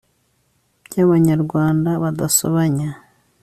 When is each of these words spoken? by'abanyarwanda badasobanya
by'abanyarwanda 0.85 1.89
badasobanya 2.03 2.89